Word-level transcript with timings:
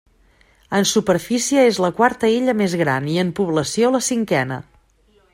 En 0.77 0.85
superfície 0.91 1.65
és 1.71 1.79
la 1.85 1.91
quarta 1.99 2.31
illa 2.37 2.55
més 2.61 2.73
gran 2.81 3.09
i 3.17 3.21
en 3.25 3.29
població 3.41 3.91
la 3.97 4.01
cinquena. 4.07 4.57